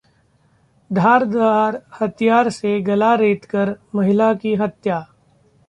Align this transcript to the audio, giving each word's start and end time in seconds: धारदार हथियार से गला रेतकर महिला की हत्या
धारदार 0.91 1.79
हथियार 2.01 2.49
से 2.49 2.79
गला 2.81 3.13
रेतकर 3.15 3.75
महिला 3.95 4.33
की 4.33 4.55
हत्या 4.55 5.03